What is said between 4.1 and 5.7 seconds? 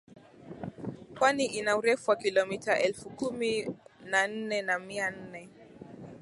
nne na mia nne